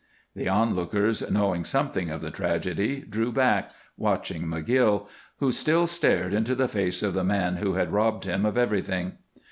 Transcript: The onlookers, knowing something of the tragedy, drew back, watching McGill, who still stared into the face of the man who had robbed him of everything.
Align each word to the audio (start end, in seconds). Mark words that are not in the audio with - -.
The 0.35 0.49
onlookers, 0.49 1.29
knowing 1.29 1.63
something 1.63 2.09
of 2.09 2.21
the 2.21 2.31
tragedy, 2.31 3.01
drew 3.01 3.31
back, 3.31 3.69
watching 3.95 4.45
McGill, 4.47 5.05
who 5.37 5.51
still 5.51 5.85
stared 5.85 6.33
into 6.33 6.55
the 6.55 6.67
face 6.67 7.03
of 7.03 7.13
the 7.13 7.23
man 7.23 7.57
who 7.57 7.73
had 7.73 7.93
robbed 7.93 8.23
him 8.23 8.43
of 8.43 8.57
everything. 8.57 9.19